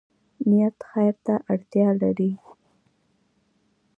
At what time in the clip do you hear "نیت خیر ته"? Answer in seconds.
0.49-1.33